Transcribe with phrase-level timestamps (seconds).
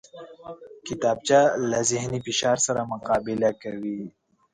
[0.87, 1.39] کتابچه
[1.69, 3.99] له ذهني فشار سره مقابله کوي